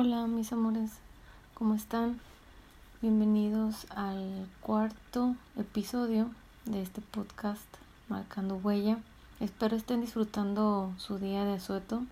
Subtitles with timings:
[0.00, 0.92] Hola mis amores,
[1.54, 2.20] ¿cómo están?
[3.02, 6.30] Bienvenidos al cuarto episodio
[6.66, 7.66] de este podcast
[8.08, 8.98] Marcando Huella.
[9.40, 12.04] Espero estén disfrutando su día de asueto.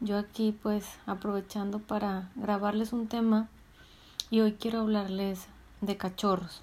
[0.00, 3.46] Yo aquí pues aprovechando para grabarles un tema
[4.30, 5.48] y hoy quiero hablarles
[5.82, 6.62] de cachorros.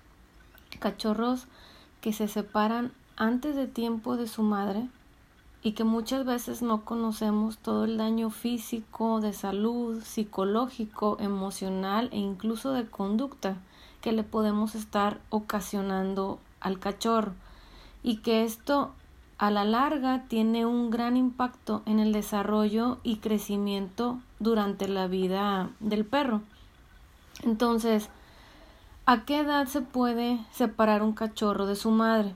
[0.80, 1.46] Cachorros
[2.02, 4.90] que se separan antes de tiempo de su madre
[5.62, 12.18] y que muchas veces no conocemos todo el daño físico, de salud, psicológico, emocional e
[12.18, 13.58] incluso de conducta
[14.02, 17.34] que le podemos estar ocasionando al cachorro
[18.04, 18.92] y que esto
[19.38, 25.70] a la larga tiene un gran impacto en el desarrollo y crecimiento durante la vida
[25.80, 26.42] del perro.
[27.44, 28.10] Entonces,
[29.06, 32.34] ¿a qué edad se puede separar un cachorro de su madre?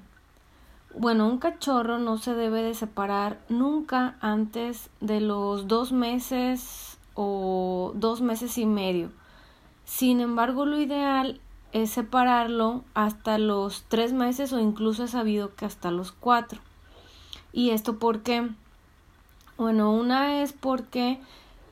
[0.96, 7.94] Bueno, un cachorro no se debe de separar nunca antes de los dos meses o
[7.96, 9.10] dos meses y medio.
[9.86, 15.66] Sin embargo, lo ideal es separarlo hasta los tres meses o incluso he sabido que
[15.66, 16.62] hasta los cuatro.
[17.52, 18.48] ¿Y esto por qué?
[19.58, 21.20] Bueno, una es porque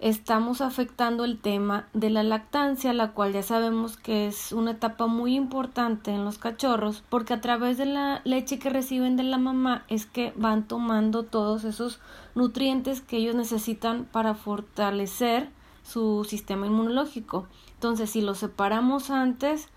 [0.02, 5.06] estamos afectando el tema de la lactancia, la cual ya sabemos que es una etapa
[5.06, 9.38] muy importante en los cachorros, porque a través de la leche que reciben de la
[9.38, 12.00] mamá es que van tomando todos esos
[12.34, 15.50] nutrientes que ellos necesitan para fortalecer
[15.84, 17.48] su sistema inmunológico.
[17.76, 19.70] Entonces, si los separamos antes,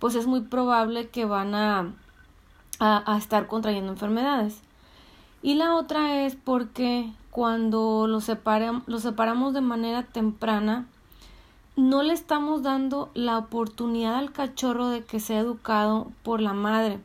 [0.00, 1.94] pues es muy probable que van a,
[2.80, 4.60] a, a estar contrayendo enfermedades.
[5.42, 8.18] Y la otra es porque cuando lo,
[8.86, 10.86] lo separamos de manera temprana,
[11.76, 17.00] no le estamos dando la oportunidad al cachorro de que sea educado por la madre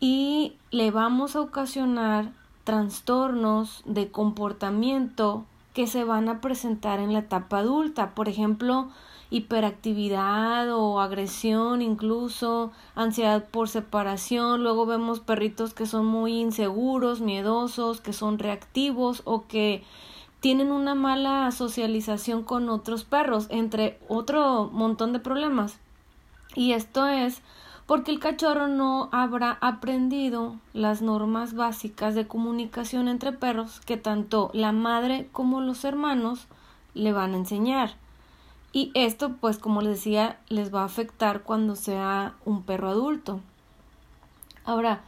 [0.00, 2.32] y le vamos a ocasionar
[2.64, 8.14] trastornos de comportamiento que se van a presentar en la etapa adulta.
[8.14, 8.88] Por ejemplo,
[9.30, 14.62] hiperactividad o agresión, incluso ansiedad por separación.
[14.62, 19.82] Luego vemos perritos que son muy inseguros, miedosos, que son reactivos o que
[20.40, 25.78] tienen una mala socialización con otros perros, entre otro montón de problemas.
[26.54, 27.40] Y esto es
[27.86, 34.50] porque el cachorro no habrá aprendido las normas básicas de comunicación entre perros que tanto
[34.54, 36.46] la madre como los hermanos
[36.94, 37.96] le van a enseñar.
[38.74, 43.38] Y esto, pues como les decía, les va a afectar cuando sea un perro adulto.
[44.64, 45.02] Ahora,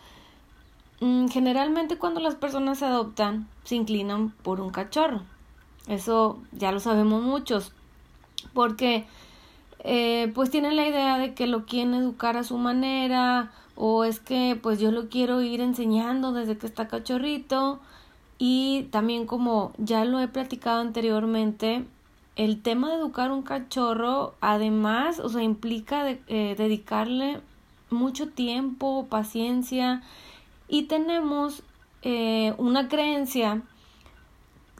[1.00, 5.22] mm, generalmente cuando las personas se adoptan, se inclinan por un cachorro.
[5.88, 7.72] Eso ya lo sabemos muchos.
[8.54, 9.04] Porque
[9.80, 14.20] eh, pues tienen la idea de que lo quieren educar a su manera o es
[14.20, 17.80] que pues yo lo quiero ir enseñando desde que está cachorrito
[18.38, 21.84] y también como ya lo he platicado anteriormente
[22.36, 27.40] el tema de educar un cachorro, además, o sea, implica eh, dedicarle
[27.90, 30.02] mucho tiempo, paciencia
[30.68, 31.62] y tenemos
[32.02, 33.62] eh, una creencia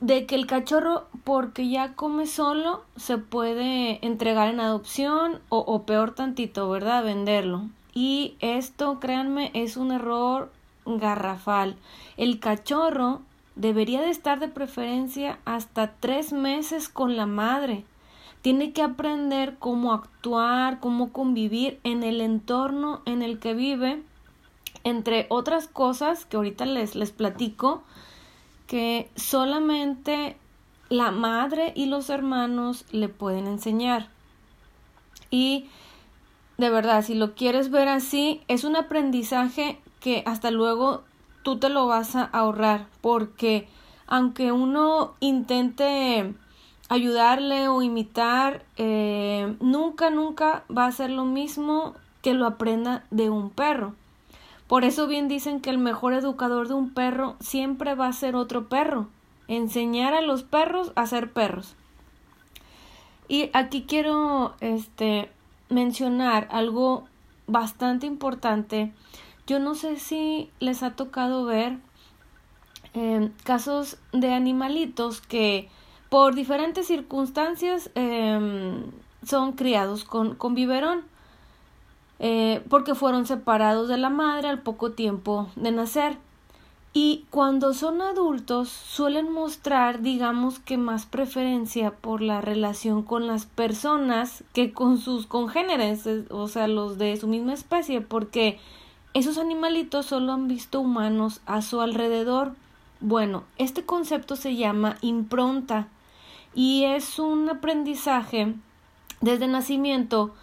[0.01, 5.85] de que el cachorro, porque ya come solo, se puede entregar en adopción o, o
[5.85, 7.03] peor tantito, ¿verdad?
[7.03, 7.63] Venderlo.
[7.95, 10.53] Y esto, créanme, es un error
[10.85, 11.77] garrafal.
[12.19, 13.23] El cachorro
[13.57, 17.85] debería de estar de preferencia hasta tres meses con la madre.
[18.43, 24.03] Tiene que aprender cómo actuar, cómo convivir en el entorno en el que vive,
[24.85, 27.83] entre otras cosas que ahorita les, les platico,
[28.69, 30.37] que solamente
[30.89, 34.09] la madre y los hermanos le pueden enseñar.
[35.31, 35.67] Y
[36.59, 41.05] de verdad, si lo quieres ver así, es un aprendizaje que hasta luego
[41.47, 43.69] tú te lo vas a ahorrar porque
[44.09, 46.35] aunque uno intente
[46.89, 53.31] ayudarle o imitar, eh, nunca, nunca va a ser lo mismo que lo aprenda de
[53.31, 53.95] un perro.
[54.67, 58.35] Por eso bien dicen que el mejor educador de un perro siempre va a ser
[58.35, 59.07] otro perro.
[59.47, 61.77] Enseñar a los perros a ser perros.
[63.29, 65.31] Y aquí quiero este
[65.69, 67.05] mencionar algo
[67.47, 68.93] bastante importante
[69.47, 71.79] yo no sé si les ha tocado ver
[72.95, 75.69] em, casos de animalitos que
[76.09, 78.85] por diferentes circunstancias em,
[79.25, 81.05] son criados con, con biberón.
[82.19, 86.17] Eh, porque fueron separados de la madre al poco tiempo de nacer.
[86.95, 93.45] Y cuando son adultos suelen mostrar, digamos que más preferencia por la relación con las
[93.45, 98.59] personas que con sus congéneres, o sea, los de su misma especie, porque
[99.17, 102.55] esos animalitos solo han visto humanos a su alrededor.
[103.01, 105.89] Bueno, este concepto se llama impronta
[106.55, 108.53] y es un aprendizaje
[109.23, 110.35] desde nacimiento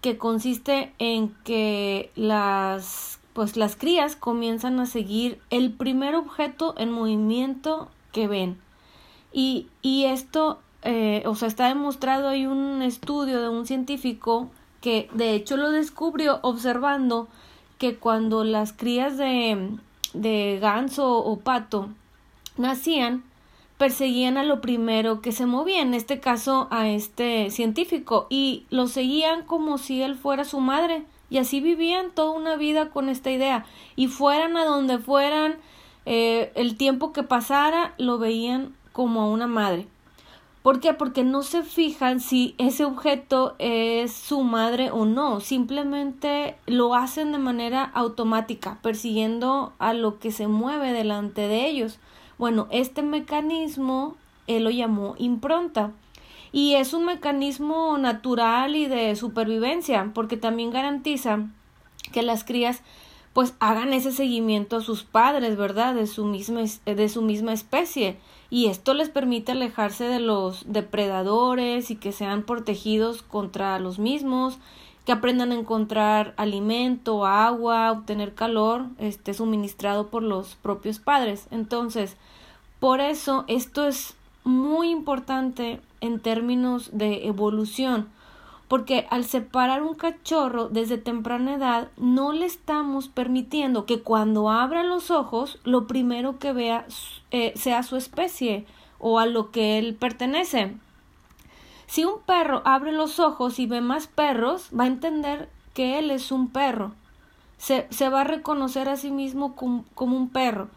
[0.00, 6.92] que consiste en que las pues las crías comienzan a seguir el primer objeto en
[6.92, 8.58] movimiento que ven
[9.32, 14.50] y, y esto eh, o sea está demostrado hay un estudio de un científico
[14.80, 17.28] que de hecho lo descubrió observando
[17.80, 19.70] que cuando las crías de,
[20.12, 21.88] de ganso o pato
[22.58, 23.24] nacían,
[23.78, 28.86] perseguían a lo primero que se movía, en este caso a este científico, y lo
[28.86, 33.30] seguían como si él fuera su madre, y así vivían toda una vida con esta
[33.30, 33.64] idea,
[33.96, 35.56] y fueran a donde fueran,
[36.04, 39.86] eh, el tiempo que pasara, lo veían como a una madre.
[40.62, 40.92] ¿Por qué?
[40.92, 47.32] Porque no se fijan si ese objeto es su madre o no, simplemente lo hacen
[47.32, 51.98] de manera automática, persiguiendo a lo que se mueve delante de ellos.
[52.36, 54.16] Bueno, este mecanismo
[54.46, 55.92] él lo llamó impronta
[56.52, 61.46] y es un mecanismo natural y de supervivencia porque también garantiza
[62.12, 62.82] que las crías
[63.32, 65.94] pues hagan ese seguimiento a sus padres, ¿verdad?
[65.94, 68.16] De su misma, de su misma especie.
[68.50, 74.58] Y esto les permite alejarse de los depredadores y que sean protegidos contra los mismos,
[75.06, 81.46] que aprendan a encontrar alimento, agua, obtener calor, este, suministrado por los propios padres.
[81.52, 82.16] Entonces,
[82.80, 88.08] por eso esto es muy importante en términos de evolución,
[88.70, 94.84] porque al separar un cachorro desde temprana edad no le estamos permitiendo que cuando abra
[94.84, 96.86] los ojos lo primero que vea
[97.32, 98.66] eh, sea su especie
[99.00, 100.76] o a lo que él pertenece.
[101.88, 106.12] Si un perro abre los ojos y ve más perros, va a entender que él
[106.12, 106.92] es un perro.
[107.58, 110.68] Se, se va a reconocer a sí mismo como, un perro.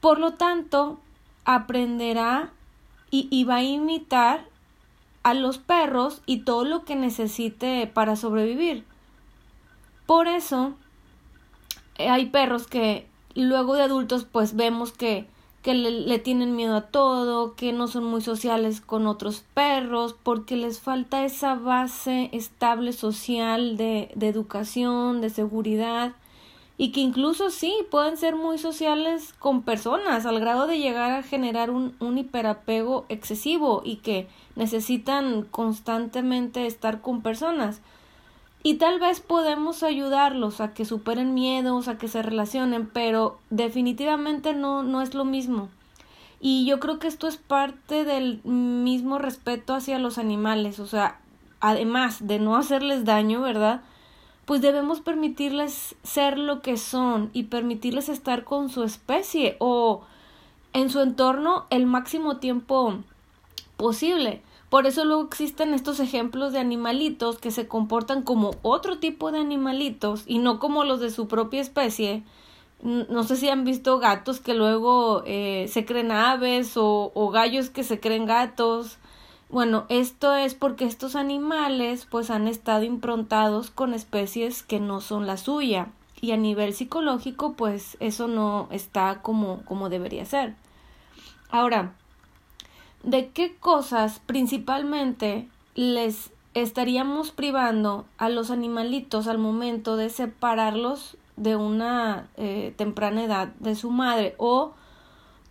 [0.00, 1.00] Por lo tanto,
[1.44, 2.52] aprenderá
[3.10, 4.49] y, y va a imitar
[5.22, 8.84] a los perros y todo lo que necesite para sobrevivir.
[10.06, 10.74] Por eso
[11.98, 15.26] eh, hay perros que luego de adultos pues vemos que,
[15.62, 20.56] que le, tienen miedo a todo, que no son muy sociales con otros perros, porque
[20.56, 26.12] les falta esa base estable social de, de educación, de seguridad
[26.80, 31.22] y que incluso sí pueden ser muy sociales con personas al grado de llegar a
[31.22, 37.82] generar un, un hiperapego excesivo y que necesitan constantemente estar con personas.
[38.62, 44.54] Y tal vez podemos ayudarlos a que superen miedos, a que se relacionen, pero definitivamente
[44.54, 45.68] no, no es lo mismo.
[46.40, 51.20] Y yo creo que esto es parte del mismo respeto hacia los animales, o sea,
[51.60, 53.82] además de no hacerles daño, ¿verdad?
[54.50, 60.02] Pues debemos permitirles ser lo que son y permitirles estar con su especie o
[60.72, 62.96] en su entorno el máximo tiempo
[63.76, 64.42] posible.
[64.68, 69.38] Por eso luego existen estos ejemplos de animalitos que se comportan como otro tipo de
[69.38, 72.24] animalitos y no como los de su propia especie.
[72.82, 77.70] No sé si han visto gatos que luego eh, se creen aves o, o gallos
[77.70, 78.98] que se creen gatos
[79.50, 85.26] bueno, esto es porque estos animales pues han estado improntados con especies que no son
[85.26, 85.88] la suya
[86.20, 90.54] y a nivel psicológico pues eso no está como, como debería ser.
[91.50, 91.94] Ahora,
[93.02, 101.56] ¿de qué cosas principalmente les estaríamos privando a los animalitos al momento de separarlos de
[101.56, 104.74] una eh, temprana edad de su madre o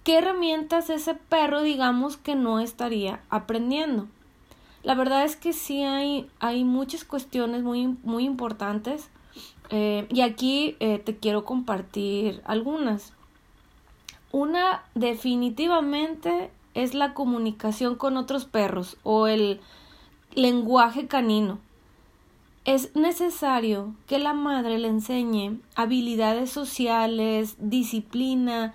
[0.10, 4.08] ¿Qué herramientas ese perro digamos que no estaría aprendiendo?
[4.82, 9.12] La verdad es que sí hay, hay muchas cuestiones muy, muy importantes
[9.70, 13.14] eh, y aquí eh, te quiero compartir algunas.
[14.32, 19.62] Una definitivamente es la comunicación con otros perros o el
[20.34, 21.60] lenguaje canino.
[22.66, 28.74] Es necesario que la madre le enseñe habilidades sociales, disciplina,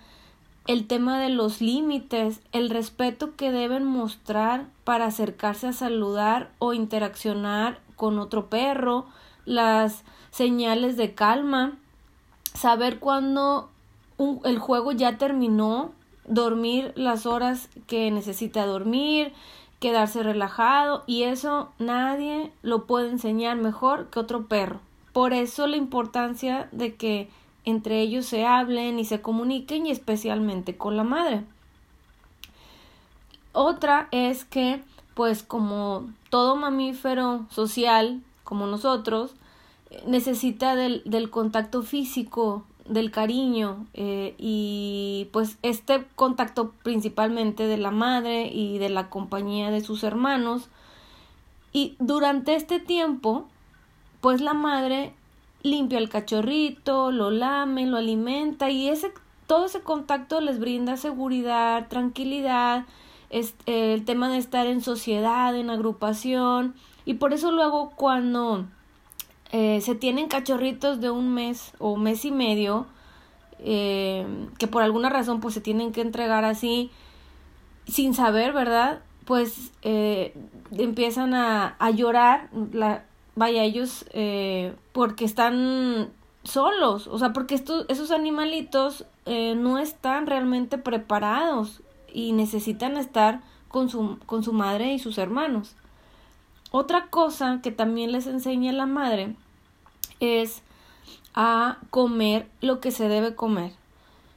[0.66, 6.73] el tema de los límites, el respeto que deben mostrar para acercarse a saludar o
[6.73, 9.06] interaccionar con otro perro,
[9.44, 11.76] las señales de calma,
[12.54, 13.68] saber cuándo
[14.44, 15.92] el juego ya terminó,
[16.26, 19.33] dormir las horas que necesita dormir,
[19.80, 24.80] quedarse relajado y eso nadie lo puede enseñar mejor que otro perro.
[25.12, 27.28] Por eso la importancia de que
[27.64, 31.44] entre ellos se hablen y se comuniquen y especialmente con la madre.
[33.52, 34.83] Otra es que,
[35.14, 39.35] pues como todo mamífero social, como nosotros,
[40.06, 47.90] necesita del, del contacto físico del cariño eh, y pues este contacto principalmente de la
[47.90, 50.68] madre y de la compañía de sus hermanos
[51.73, 53.47] y durante este tiempo
[54.21, 55.14] pues la madre
[55.64, 59.12] limpia el cachorrito, lo lame, lo alimenta y ese
[59.47, 62.85] todo ese contacto les brinda seguridad, tranquilidad,
[63.30, 68.66] es, el tema de estar en sociedad, en agrupación y por eso luego cuando
[69.52, 72.87] eh, se tienen cachorritos de un mes o mes y medio
[73.59, 74.26] eh,
[74.59, 76.90] que por alguna razón pues se tienen que entregar así
[77.87, 79.00] sin saber, ¿verdad?
[79.25, 80.35] Pues eh,
[80.73, 86.10] empiezan a, a llorar, la, vaya ellos eh, porque están
[86.44, 91.80] solos, o sea, porque estos, esos animalitos eh, no están realmente preparados
[92.12, 95.74] y necesitan estar con su, con su madre y sus hermanos.
[96.70, 99.36] Otra cosa que también les enseña la madre
[100.20, 100.62] es
[101.34, 103.72] a comer lo que se debe comer.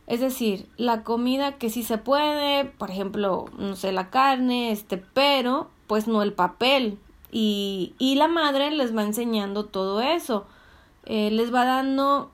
[0.08, 4.98] Es decir, la comida que sí se puede, por ejemplo, no sé, la carne, este,
[4.98, 6.98] pero pues no el papel.
[7.32, 10.46] Y, y la madre les va enseñando todo eso.
[11.06, 12.32] Eh, les va dando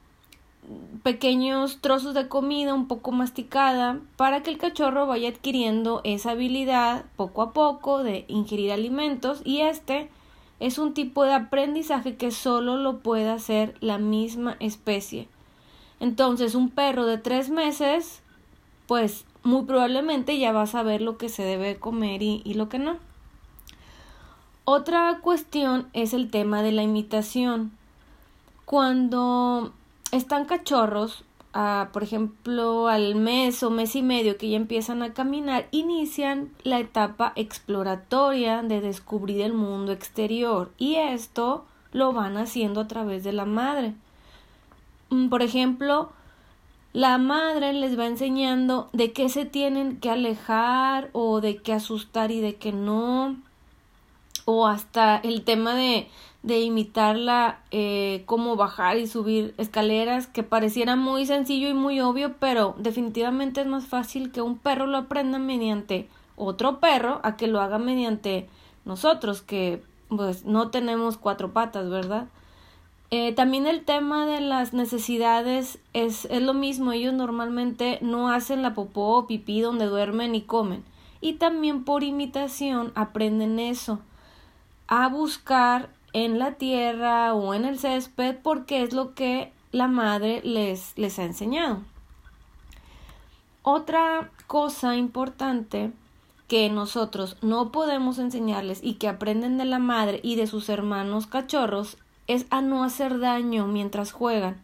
[1.03, 7.05] pequeños trozos de comida un poco masticada para que el cachorro vaya adquiriendo esa habilidad
[7.17, 10.09] poco a poco de ingerir alimentos y este
[10.59, 15.27] es un tipo de aprendizaje que solo lo puede hacer la misma especie.
[15.99, 18.21] Entonces, un perro de tres meses,
[18.87, 22.69] pues muy probablemente ya va a saber lo que se debe comer y, y lo
[22.69, 22.97] que no.
[24.65, 27.73] Otra cuestión es el tema de la imitación.
[28.63, 29.73] Cuando
[30.13, 31.25] están cachorros,
[31.91, 36.79] por ejemplo, al mes o mes y medio que ya empiezan a caminar, inician la
[36.79, 43.33] etapa exploratoria de descubrir el mundo exterior y esto lo van haciendo a través de
[43.33, 43.95] la madre.
[45.09, 46.09] Mm, por ejemplo,
[46.93, 52.31] la madre les va enseñando de qué se tienen que alejar o de qué asustar
[52.31, 53.35] y de qué no
[54.45, 56.07] o hasta el tema de
[56.43, 62.35] de imitarla, eh, cómo bajar y subir escaleras, que pareciera muy sencillo y muy obvio,
[62.37, 67.47] pero definitivamente es más fácil que un perro lo aprenda mediante otro perro a que
[67.47, 68.49] lo haga mediante
[68.83, 72.27] nosotros, que pues no tenemos cuatro patas, ¿verdad?
[73.09, 78.63] Eh, también el tema de las necesidades es, es lo mismo, ellos normalmente no hacen
[78.63, 80.83] la popó o pipí donde duermen y comen,
[81.21, 83.99] y también por imitación aprenden eso,
[84.87, 90.41] a buscar en la tierra o en el césped porque es lo que la madre
[90.43, 91.81] les, les ha enseñado.
[93.63, 95.91] Otra cosa importante
[96.47, 101.27] que nosotros no podemos enseñarles y que aprenden de la madre y de sus hermanos
[101.27, 101.97] cachorros
[102.27, 104.61] es a no hacer daño mientras juegan.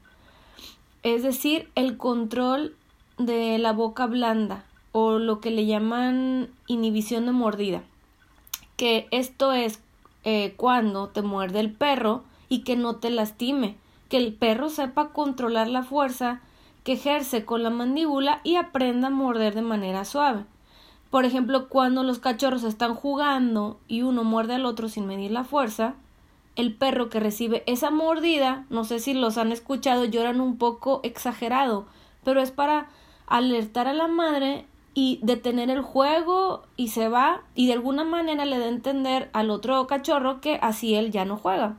[1.02, 2.76] Es decir, el control
[3.18, 7.84] de la boca blanda o lo que le llaman inhibición de mordida.
[8.76, 9.80] Que esto es
[10.30, 13.78] eh, cuando te muerde el perro y que no te lastime,
[14.10, 16.42] que el perro sepa controlar la fuerza
[16.84, 20.46] que ejerce con la mandíbula y aprenda a morder de manera suave.
[21.10, 25.44] Por ejemplo, cuando los cachorros están jugando y uno muerde al otro sin medir la
[25.44, 25.96] fuerza,
[26.56, 31.00] el perro que recibe esa mordida, no sé si los han escuchado, lloran un poco
[31.04, 31.88] exagerado,
[32.24, 32.88] pero es para
[33.26, 34.68] alertar a la madre
[35.02, 39.30] y detener el juego y se va y de alguna manera le da a entender
[39.32, 41.78] al otro cachorro que así él ya no juega.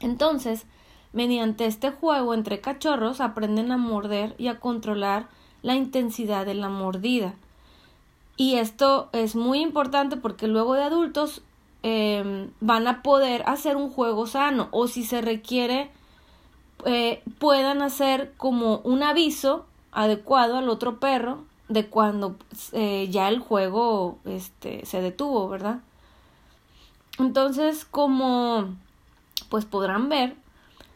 [0.00, 0.66] Entonces,
[1.12, 5.28] mediante este juego entre cachorros aprenden a morder y a controlar
[5.62, 7.34] la intensidad de la mordida.
[8.36, 11.42] Y esto es muy importante porque luego de adultos
[11.84, 15.92] em, van a poder hacer un juego sano o si se requiere
[16.84, 22.36] eh, puedan hacer como un aviso adecuado al otro perro de cuando
[22.72, 25.78] eh, ya el juego este, se detuvo, ¿verdad?
[27.18, 28.74] Entonces, como
[29.48, 30.36] pues podrán ver,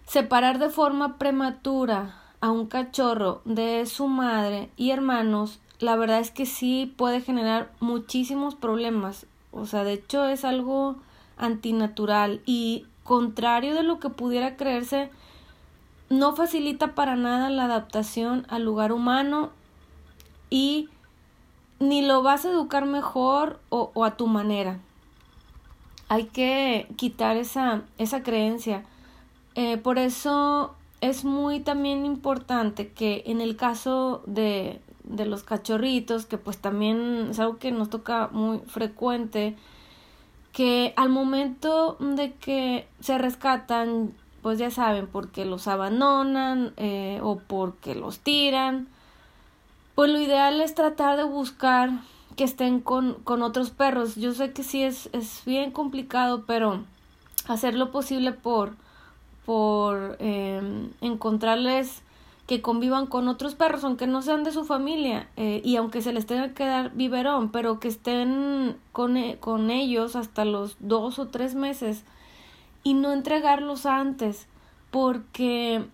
[0.06, 6.30] separar de forma prematura a un cachorro de su madre y hermanos, la verdad es
[6.30, 9.26] que sí puede generar muchísimos problemas.
[9.52, 10.96] O sea, de hecho es algo
[11.36, 15.10] antinatural y contrario de lo que pudiera creerse,
[16.10, 19.50] no facilita para nada la adaptación al lugar humano
[20.54, 20.88] y
[21.80, 24.78] ni lo vas a educar mejor o, a tu manera.
[26.08, 28.84] Hay que quitar esa, esa creencia.
[29.56, 36.24] Eh, por eso es muy también importante que en el caso de, de los cachorritos,
[36.24, 39.56] que pues también es algo que nos toca muy frecuente,
[40.52, 47.40] que al momento de que se rescatan, pues ya saben, porque los abandonan eh, o
[47.40, 48.86] porque los tiran,
[49.94, 51.90] pues lo ideal es tratar de buscar
[52.36, 54.16] que estén con, con otros perros.
[54.16, 56.84] Yo sé que sí es, es bien complicado, pero
[57.46, 58.74] hacer lo posible por,
[59.44, 62.02] por em, encontrarles
[62.46, 66.12] que convivan con otros perros, aunque no sean de su familia, eh, y aunque se
[66.12, 71.18] les tenga que dar biberón, pero que estén con, e, con ellos hasta los dos
[71.18, 72.04] o tres meses
[72.82, 74.46] y no entregarlos antes,
[74.90, 75.86] porque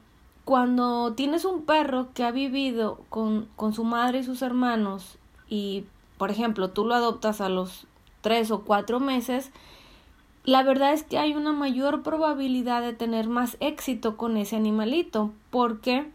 [0.50, 5.16] cuando tienes un perro que ha vivido con, con su madre y sus hermanos
[5.48, 5.84] y,
[6.18, 7.86] por ejemplo, tú lo adoptas a los
[8.20, 9.52] tres o cuatro meses,
[10.42, 15.30] la verdad es que hay una mayor probabilidad de tener más éxito con ese animalito,
[15.50, 16.10] porque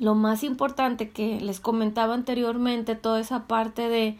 [0.00, 4.18] lo más importante que les comentaba anteriormente, toda esa parte de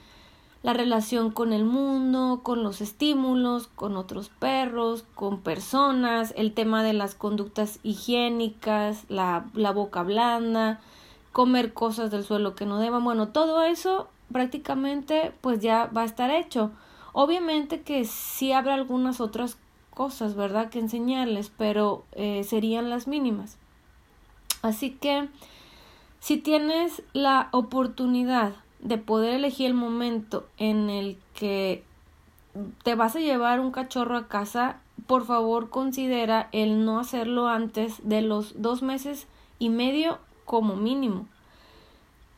[0.63, 6.83] la relación con el mundo, con los estímulos, con otros perros, con personas, el tema
[6.83, 10.81] de las conductas higiénicas, la, la boca blanda,
[11.33, 16.07] comer cosas del suelo que no deban, bueno, todo eso prácticamente pues ya va a
[16.07, 16.71] estar hecho.
[17.13, 19.57] Obviamente que sí habrá algunas otras
[19.95, 20.71] cosas, ¿verdad?
[20.71, 23.57] Que enseñarles, pero eh, serían las mínimas.
[24.63, 25.29] Así que
[26.21, 31.85] si tienes la oportunidad de poder elegir el momento en el que
[32.83, 37.97] te vas a llevar un cachorro a casa, por favor considera el no hacerlo antes
[38.03, 39.27] de los dos meses
[39.59, 41.27] y medio como mínimo.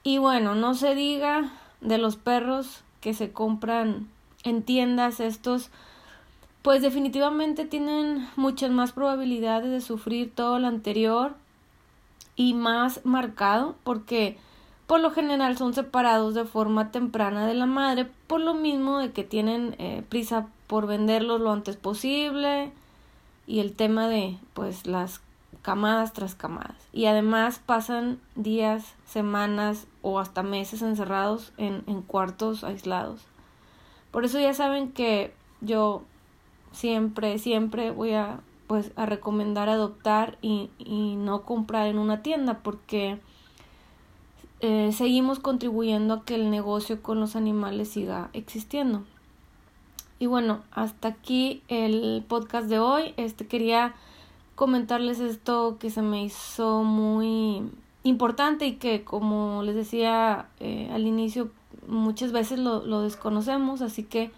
[0.02, 4.08] Y bueno, no se diga de los perros que se compran
[4.44, 5.70] en tiendas estos
[6.62, 11.34] pues definitivamente tienen muchas más probabilidades de sufrir todo lo anterior
[12.36, 14.38] y más marcado porque
[14.92, 19.10] por lo general son separados de forma temprana de la madre por lo mismo de
[19.10, 22.70] que tienen eh, prisa por venderlos lo antes posible
[23.46, 25.22] y el tema de pues las
[25.62, 32.62] camadas tras camadas y además pasan días, semanas o hasta meses encerrados en, en cuartos
[32.62, 33.22] aislados.
[34.10, 35.32] Por eso ya saben que
[35.62, 36.02] yo
[36.72, 42.58] siempre, siempre voy a pues a recomendar adoptar y, y no comprar en una tienda
[42.58, 43.18] porque
[44.62, 49.02] eh, seguimos contribuyendo a que el negocio con los animales siga existiendo.
[50.20, 53.12] Y bueno, hasta aquí el podcast de hoy.
[53.16, 53.96] Este quería
[54.54, 57.62] comentarles esto que se me hizo muy
[58.04, 61.50] importante y que como les decía eh, al inicio
[61.88, 64.30] muchas veces lo, desconocemos, así que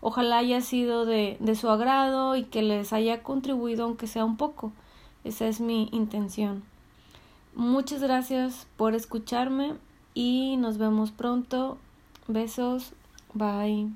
[0.00, 4.36] ojalá haya sido de, de su agrado y que les haya contribuido aunque sea un
[4.36, 4.72] poco.
[5.22, 6.64] Esa es mi intención.
[7.58, 9.74] Muchas gracias por escucharme
[10.14, 11.76] y nos vemos pronto.
[12.28, 12.92] Besos.
[13.34, 13.90] Bye.